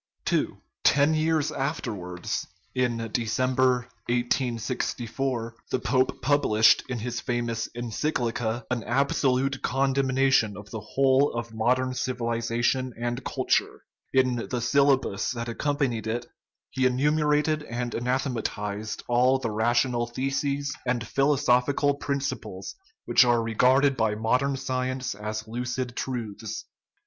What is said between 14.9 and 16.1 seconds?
THE UNIVERSE that accompanied